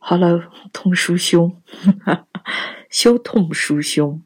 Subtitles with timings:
[0.00, 0.42] Hello，
[0.72, 1.60] 童叔兄，
[2.88, 4.22] 小童叔兄，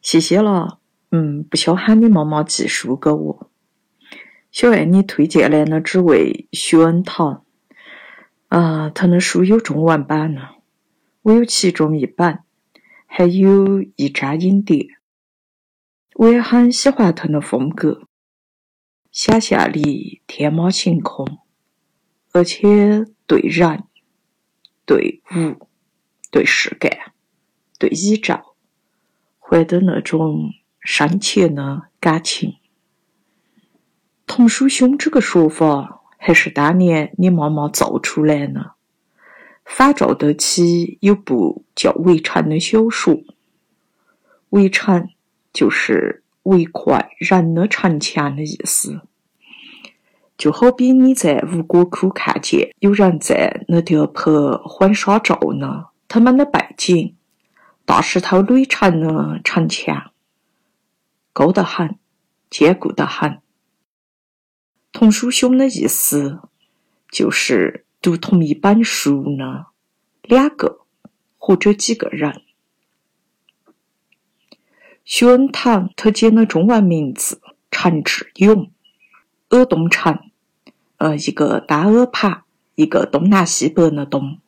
[0.00, 0.78] 谢谢了。
[1.10, 3.50] 嗯，不需要喊你妈妈寄书给我。
[4.50, 7.44] 小爱你推荐来的这位徐恩堂，
[8.48, 10.40] 啊，他的书有中文版呢，
[11.22, 12.38] 我有其中一本，
[13.06, 14.86] 还有一张影碟。
[16.14, 18.02] 我也很喜欢他的风格，
[19.10, 21.38] 想象力天马行空，
[22.32, 23.84] 而且对人。
[24.86, 25.66] 对物、
[26.30, 27.12] 对事干、
[27.78, 28.38] 对宇宙，
[29.38, 32.56] 怀的那种深切的感情。
[34.26, 38.72] 童书兄这个说法，还是当年你妈妈造出来的，
[39.64, 43.22] 反照得起有部叫《围城》的小说。
[44.50, 45.08] 围城
[45.52, 49.00] 就是围困人的城墙的意思。
[50.44, 54.30] 就好比你在吴哥窟看见有人在那地拍
[54.62, 57.16] 婚纱照呢，他们的背景
[57.86, 60.12] 大石头垒成的城墙，
[61.32, 61.98] 高得很，
[62.50, 63.40] 坚固得很。
[64.92, 66.40] 童书兄的意思
[67.10, 69.68] 就是读同一本书呢，
[70.20, 70.80] 两个
[71.38, 72.42] 或者几个人。
[75.06, 78.70] 徐恩堂他姐的中文名字陈志勇。
[79.50, 80.18] 耳东城，
[81.04, 82.44] 呃，一个单耳旁，
[82.76, 84.38] 一个东南西北的东，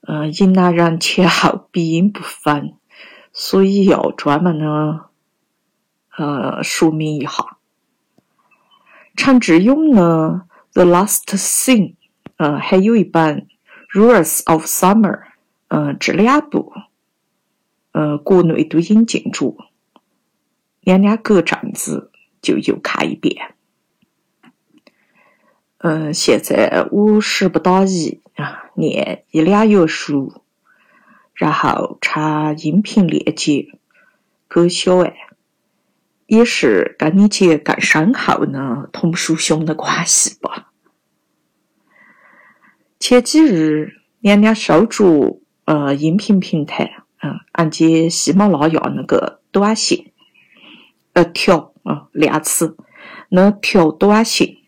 [0.00, 2.74] 嗯，云南人前后鼻音不分，
[3.32, 5.10] 所以要专门呢
[6.16, 7.58] 呃说明一下。
[9.14, 11.90] 陈志勇呢，《The Last Scene》，
[12.38, 13.46] 呃，还有一本
[13.96, 15.20] 《Rulers of Summer》，
[15.68, 16.72] 呃，这两部，
[17.92, 19.56] 呃，国内都引进住，
[20.80, 22.10] 两两隔阵子。
[22.42, 23.55] 就又看一遍。
[25.86, 30.42] 嗯，现在我时不打一啊，念一两页书，
[31.32, 33.68] 然后插音频链接
[34.48, 35.14] 给小爱，
[36.26, 40.72] 也是跟你姐更深厚的同叔兄的关系吧。
[42.98, 50.12] 前几日，娘娘收着呃音频平台，嗯，按揭喜马拉雅那个短信，
[51.12, 51.72] 呃条。
[51.84, 52.76] 啊，两次，
[53.28, 54.58] 那条短信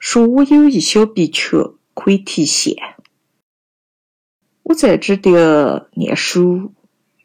[0.00, 1.60] 说我有一小笔钱
[1.92, 2.74] 可以提现。
[4.62, 5.30] 我在这里
[5.92, 6.72] 念书，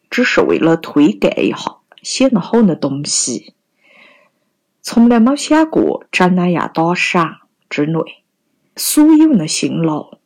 [0.09, 3.53] 只是为了推荐一下写得好的东西，
[4.81, 7.99] 从来没想过挣那样打赏之类。
[8.75, 10.19] 所有的辛劳，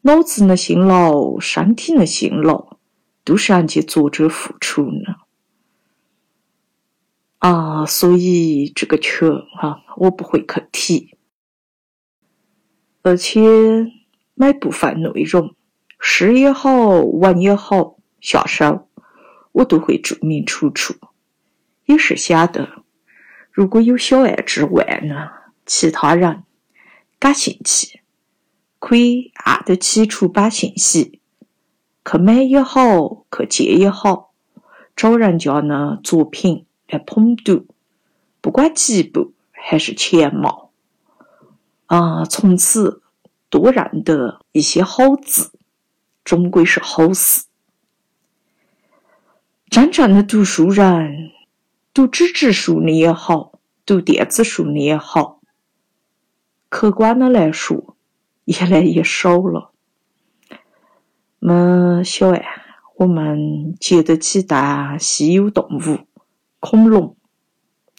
[0.00, 2.78] 脑子的辛劳，身体的辛劳，
[3.24, 5.16] 都是按揭作者付出的。
[7.40, 9.28] 啊，所以这个钱
[9.60, 11.13] 哈，我不会去提，
[13.04, 13.42] 而且
[14.32, 15.54] 每部分内容，
[16.00, 16.70] 诗也好，
[17.02, 18.88] 文也好，下手
[19.52, 20.94] 我都会注明出处，
[21.84, 22.82] 也是想的，
[23.50, 25.28] 如果有小爱之外呢，
[25.66, 26.44] 其他人
[27.18, 28.00] 感兴趣，
[28.78, 31.20] 可以按得起出版信息，
[32.10, 34.32] 去买也好，去借也好，
[34.96, 36.64] 找人家的作品。
[36.88, 37.66] 来捧读，
[38.40, 40.63] 不管几部还是全貌，
[41.86, 43.02] 啊，从此
[43.50, 45.52] 多认得一些好字，
[46.24, 47.44] 终归是好事。
[49.68, 51.30] 真正的读书人，
[51.92, 55.40] 读纸质书的也好，读电子书的也好，
[56.68, 57.96] 客观的来说，
[58.44, 59.72] 越来越少了。
[61.38, 62.42] 么小爱，
[62.96, 66.06] 我们接得起单稀有动物。
[66.60, 67.16] 恐龙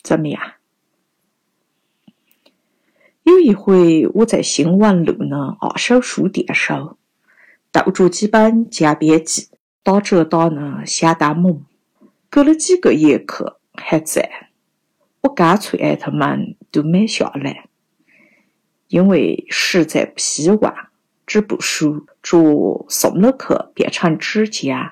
[0.01, 0.54] 怎么样？
[3.35, 5.57] 有一回我在新闻路呢？
[5.59, 6.97] 二手书店收，
[7.69, 9.41] 斗着几本《江边记》，
[9.83, 11.61] 打折打呢相当猛。
[12.29, 13.25] 隔了几个月去
[13.73, 14.51] 还在，
[15.19, 17.67] 我干脆挨他们都买下来，
[18.87, 20.73] 因为实在不希望
[21.27, 24.91] 这部书着送了去变成纸浆，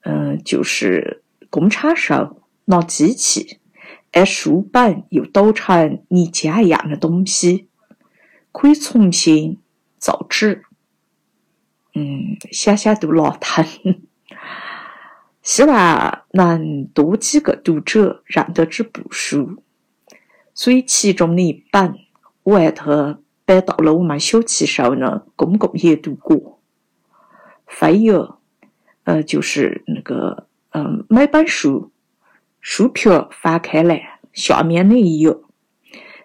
[0.00, 2.40] 嗯，就是工厂收。
[2.64, 3.58] 拿机器。
[4.12, 7.68] 而书本又捣成泥浆一样的东西，
[8.52, 9.58] 可以重新
[9.96, 10.64] 造纸。
[11.94, 13.64] 嗯，想想都拿疼。
[15.42, 19.62] 希望能多几个读者认得这部书，
[20.54, 21.98] 所以其中的一本
[22.42, 26.38] 我把它摆到了我们小旗手的公共阅读馆。
[27.66, 28.12] 扉页，
[29.04, 31.91] 呃，就是那个，嗯，每本书。
[32.62, 35.36] 书皮翻开来，下面那一页，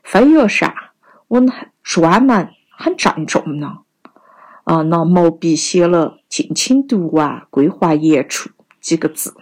[0.04, 0.72] 扉页上
[1.28, 1.44] 我
[1.82, 3.80] 专门很郑重的
[4.64, 9.36] 啊，拿毛笔写了“尽情读完，归还原处”几个字。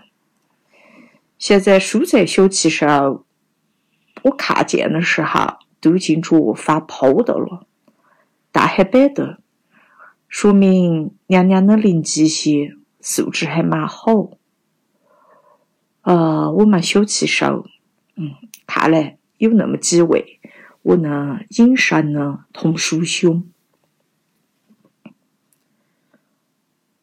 [1.38, 3.26] 现在书在小旗上，
[4.24, 7.68] 我看见的时候都已经着发泡的了，
[8.54, 9.42] 大海摆的，
[10.30, 12.72] 说明娘娘的零机些
[13.02, 14.30] 素质还蛮好。
[16.06, 17.66] 呃，我们小区上，
[18.16, 18.36] 嗯，
[18.68, 20.40] 看来有那么几位
[20.84, 23.50] 我那隐身的同叔兄。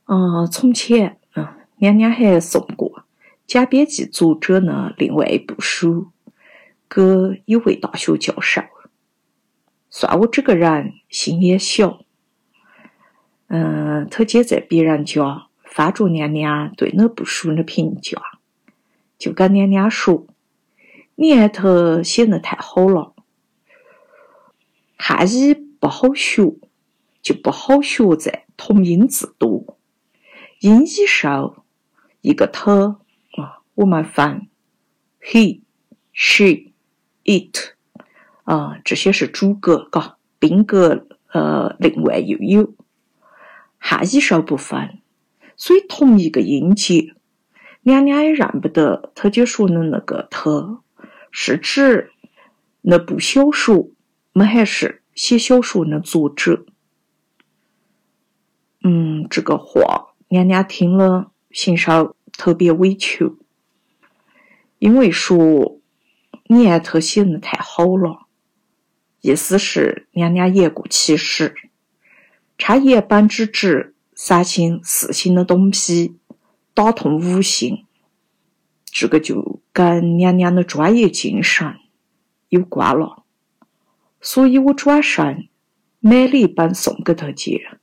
[0.06, 3.04] 嗯，从前，嗯，娘娘还送过
[3.44, 6.12] 贾编辑作者的另外一部书
[6.88, 8.62] 给一位大学教授。
[9.90, 12.05] 算我这个人心眼小，
[13.48, 18.20] 嗯，他姐在别人家翻着娘娘对那部书的评价，
[19.22, 20.26] 就跟娘娘说
[21.14, 23.14] ：“你爱他写的太好了，
[24.96, 26.56] 汉语不好学，
[27.22, 29.78] 就不好学在同音字多。”
[30.58, 31.64] 音译上
[32.20, 32.98] 一个他
[33.36, 34.48] 啊，我们分
[35.20, 35.60] he、
[36.12, 36.72] she、
[37.22, 37.76] it
[38.42, 42.74] 啊，这些是主格，嘎，宾格呃，另外又有
[43.78, 44.98] 汉语上不分，
[45.56, 47.14] 所以同一个音节，
[47.82, 49.12] 娘娘也认不得。
[49.14, 50.82] 他就说的那个他
[51.31, 52.11] 是指
[52.81, 53.90] 那部小说，
[54.32, 56.64] 么还是写小说的作者？
[58.82, 60.14] 嗯，这个话。
[60.29, 63.32] 娘娘听了，心上特别委屈，
[64.79, 65.79] 因为说
[66.46, 68.26] 你爱他写的太好了，
[69.20, 71.55] 意思是娘娘言过其实，
[72.56, 76.17] 差言本之指三心四心的东西
[76.74, 77.86] 打通五行，
[78.84, 81.76] 这个就跟娘娘的专业精神
[82.48, 83.24] 有关了，
[84.20, 85.48] 所以我转身
[86.00, 87.78] 买了一本送给他姐，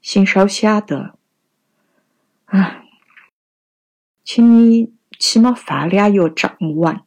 [0.00, 1.18] 心上想的。
[2.44, 2.84] 啊，
[4.24, 7.04] 请你起码饭量要正完，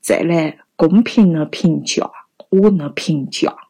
[0.00, 2.10] 再来公平的评价
[2.50, 3.67] 我的评价。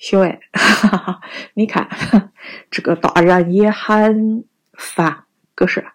[0.00, 1.20] 小 爱，哈哈，
[1.52, 2.32] 你看
[2.70, 5.24] 这个大人也很烦，
[5.54, 5.86] 可是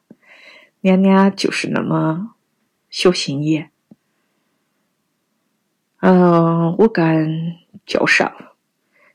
[0.81, 2.35] 娘娘就是那么
[2.87, 3.71] 小心眼。
[6.01, 8.31] 嗯，我跟教授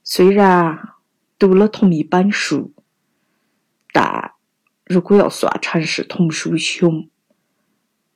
[0.02, 0.94] 虽然
[1.38, 2.74] 读了同一本书。
[3.92, 4.34] 但
[4.84, 7.08] 如果要算成是同书兄，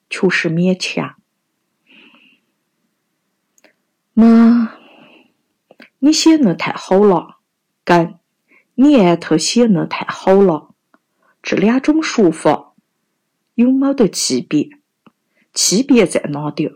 [0.09, 1.17] 确实勉强。
[4.13, 4.79] 妈，
[6.05, 7.39] 你写的太好了，
[7.83, 8.19] 跟
[8.75, 10.75] 你爱他写的太好了，
[11.43, 12.75] 这两种说法
[13.55, 14.69] 有没得区别？
[15.55, 16.71] 区别在哪点？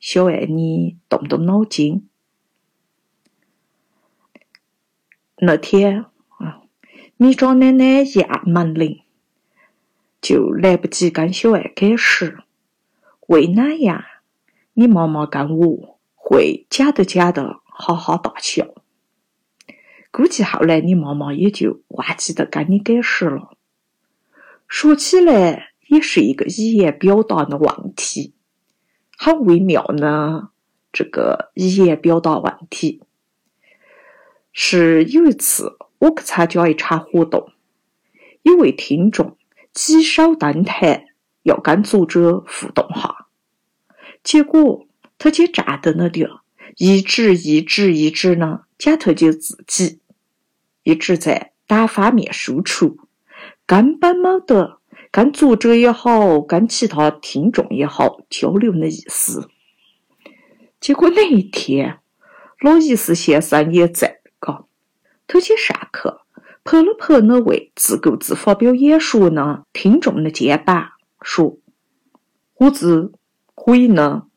[0.00, 2.08] 小爱，你动动脑筋。
[5.36, 6.06] 那天。
[7.16, 9.02] 米庄奶奶一按门铃，
[10.20, 12.38] 就来不及跟小爱解释。
[13.28, 14.02] 为哪样？
[14.74, 18.74] 你妈妈跟我会假的假的哈哈大笑。
[20.10, 23.56] 估计后来你妈妈也就忘记的跟你解释了。
[24.66, 28.34] 说起来也是一个语言表达的问题，
[29.16, 30.50] 很微妙呢。
[30.92, 33.02] 这个语言表达问题
[34.52, 35.76] 是有一次。
[36.00, 37.50] 我去参加一场活动，
[38.42, 39.36] 有位听众
[39.74, 41.06] 举手登台，
[41.42, 43.26] 要跟作者互动哈。
[44.22, 44.86] 结果
[45.18, 46.38] 他就站在那点儿，
[46.78, 49.98] 一直一直一直呢讲他就自己，
[50.84, 52.96] 一直在单方面输出，
[53.66, 54.80] 根本没得
[55.10, 59.48] 跟作者也好，跟其他听众也好交流的意思。
[60.80, 61.98] 结果那一天，
[62.60, 64.64] 罗伊斯先生也在，嘎。
[65.26, 66.22] 他去上课，
[66.62, 71.58] 拍了拍那位自顾自发表演说的听众的肩膀，说
[72.54, 73.12] ：“胡子
[73.54, 74.28] 可以呢，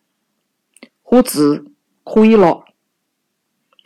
[1.03, 1.70] 胡子
[2.03, 2.65] 可以了。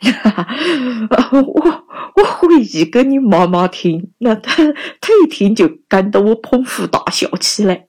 [1.32, 1.84] 我
[2.16, 4.64] 我回忆给你妈妈听，那她
[5.00, 7.86] 她一听就跟着我捧腹大笑起来，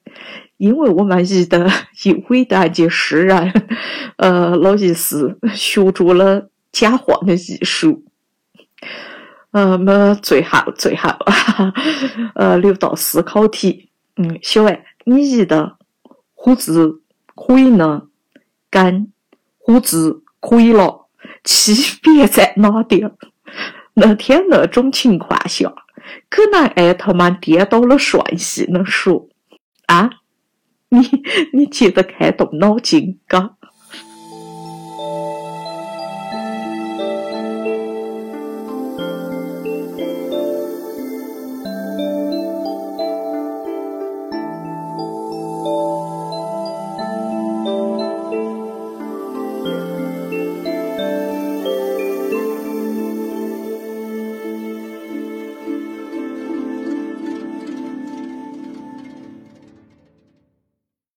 [0.57, 1.69] 因为我们一的
[2.03, 3.53] 一伟大的诗人，
[4.17, 8.03] 呃，老意思学着了讲话的艺术。
[9.51, 11.09] 呃，么最后最后，
[12.35, 13.89] 呃，留到思考题。
[14.17, 15.77] 嗯，小爱，你觉得
[16.33, 17.01] 胡子
[17.35, 18.03] 可以呢，
[18.69, 19.07] 干
[19.67, 21.09] 胡子可以了，
[21.43, 23.11] 区别在哪点？
[23.95, 25.73] 那天那种情况下，
[26.29, 29.27] 可能爱他们颠倒了顺序的说，
[29.87, 30.09] 啊，
[30.87, 31.01] 你
[31.51, 33.56] 你记得开动脑筋，嘎。